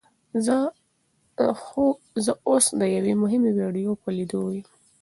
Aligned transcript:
زه 0.45 0.57
اوس 2.49 2.65
د 2.79 2.81
یوې 2.95 3.13
مهمې 3.21 3.51
ویډیو 3.57 3.91
په 4.01 4.09
لیدو 4.17 4.41
یم. 4.57 4.67